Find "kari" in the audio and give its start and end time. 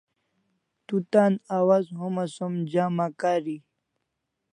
3.19-3.57